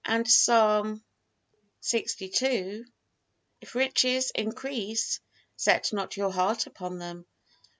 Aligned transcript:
And 0.03 0.27
Psalm 0.27 1.03
lxii: 1.83 2.85
"If 3.61 3.75
riches 3.75 4.31
increase, 4.33 5.19
set 5.57 5.93
not 5.93 6.17
your 6.17 6.31
heart 6.31 6.65
upon 6.65 6.97
them." 6.97 7.27